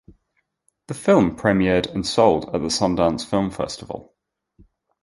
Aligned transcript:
The 0.87 0.95
film 0.95 1.37
premiered 1.37 1.93
and 1.93 2.03
sold 2.07 2.45
at 2.55 2.61
the 2.63 2.69
Sundance 2.69 3.23
Film 3.23 3.51
Festival. 3.51 4.15